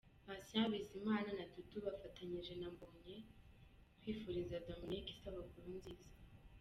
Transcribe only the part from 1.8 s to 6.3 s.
bafatanyije na Mbonyi kwifuriza Dominic isabukuru nziza.